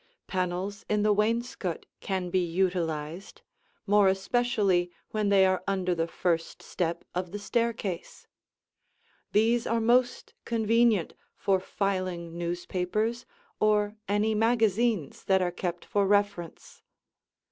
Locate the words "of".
7.13-7.31